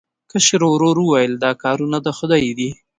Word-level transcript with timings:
کشر 0.31 0.61
ورور 0.71 0.97
وویل 1.01 1.33
دا 1.43 1.51
کارونه 1.63 1.97
د 2.05 2.07
خدای 2.17 2.45
دي. 2.57 2.69